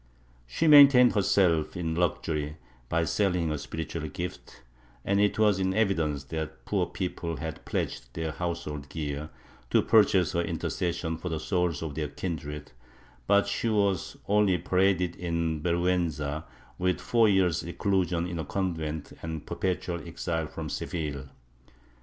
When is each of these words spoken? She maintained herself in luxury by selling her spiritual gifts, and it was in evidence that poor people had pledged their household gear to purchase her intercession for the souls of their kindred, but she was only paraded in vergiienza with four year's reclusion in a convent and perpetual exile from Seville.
She 0.47 0.65
maintained 0.65 1.13
herself 1.13 1.77
in 1.77 1.93
luxury 1.93 2.55
by 2.89 3.05
selling 3.05 3.49
her 3.49 3.57
spiritual 3.59 4.09
gifts, 4.09 4.61
and 5.05 5.21
it 5.21 5.37
was 5.37 5.59
in 5.59 5.75
evidence 5.75 6.23
that 6.33 6.65
poor 6.65 6.87
people 6.87 7.37
had 7.37 7.63
pledged 7.65 8.11
their 8.15 8.31
household 8.31 8.89
gear 8.89 9.29
to 9.69 9.83
purchase 9.83 10.31
her 10.31 10.41
intercession 10.41 11.17
for 11.17 11.29
the 11.29 11.39
souls 11.39 11.83
of 11.83 11.93
their 11.93 12.07
kindred, 12.07 12.71
but 13.27 13.45
she 13.45 13.69
was 13.69 14.17
only 14.27 14.57
paraded 14.57 15.15
in 15.17 15.61
vergiienza 15.61 16.45
with 16.79 16.99
four 16.99 17.29
year's 17.29 17.63
reclusion 17.63 18.25
in 18.25 18.39
a 18.39 18.43
convent 18.43 19.13
and 19.21 19.45
perpetual 19.45 20.01
exile 20.07 20.47
from 20.47 20.67
Seville. 20.67 21.29